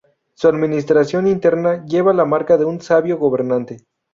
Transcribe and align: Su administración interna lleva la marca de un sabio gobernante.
Su 0.33 0.47
administración 0.47 1.27
interna 1.27 1.85
lleva 1.85 2.11
la 2.11 2.25
marca 2.25 2.57
de 2.57 2.65
un 2.65 2.81
sabio 2.81 3.19
gobernante. 3.19 3.85